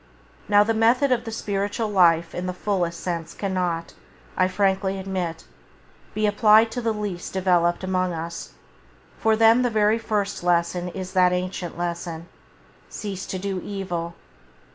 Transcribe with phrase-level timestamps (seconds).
[0.49, 3.93] Now the method of the spiritual life in the fullest sense cannot,
[4.35, 5.43] I frankly admit,
[6.15, 8.53] be applied to the least developed amongst us;
[9.19, 12.27] for them the very first lesson [Page 7] is that ancient lesson:
[12.89, 14.15] "Cease to do evil".